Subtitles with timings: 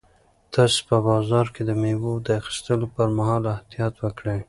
[0.53, 4.39] تاسو په بازار کې د مېوو د اخیستلو پر مهال احتیاط وکړئ.